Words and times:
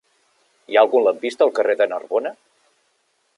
Hi 0.71 0.79
ha 0.79 0.83
algun 0.85 1.05
lampista 1.07 1.45
al 1.47 1.53
carrer 1.59 1.77
de 1.83 1.87
Narbona? 1.93 2.33